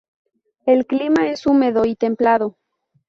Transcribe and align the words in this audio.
El 0.65 0.87
clima 0.87 1.29
es 1.29 1.45
húmedo 1.45 1.85
y 1.85 1.95
templado. 1.95 2.57